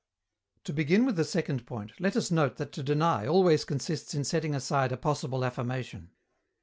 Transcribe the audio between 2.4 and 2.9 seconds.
that to